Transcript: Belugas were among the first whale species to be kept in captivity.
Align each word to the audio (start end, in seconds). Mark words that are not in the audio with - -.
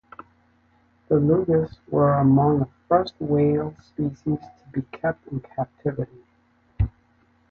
Belugas 1.07 1.77
were 1.89 2.15
among 2.15 2.57
the 2.57 2.67
first 2.89 3.13
whale 3.19 3.75
species 3.83 4.23
to 4.39 4.65
be 4.71 4.81
kept 4.97 5.27
in 5.27 5.41
captivity. 5.41 6.23